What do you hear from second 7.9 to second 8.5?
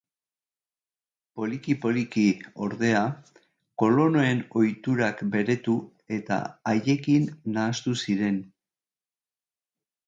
ziren.